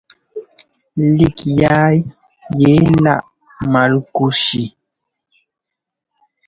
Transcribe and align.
Lík 1.17 1.37
yaa 1.61 1.89
yɛ 2.59 2.71
láʼ 3.03 3.21
Malkúshi. 3.71 4.63